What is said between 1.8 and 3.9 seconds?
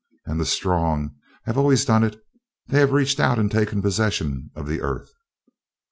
done it; they have reached out and taken